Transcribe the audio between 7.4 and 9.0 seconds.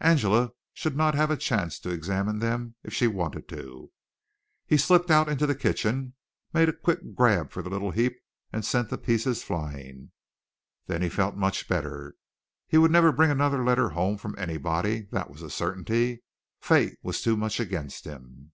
for the little heap, and sent the